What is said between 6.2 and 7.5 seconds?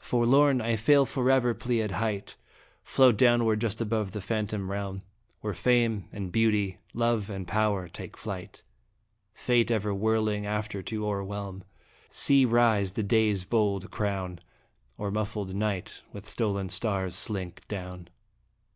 Beauty, Love and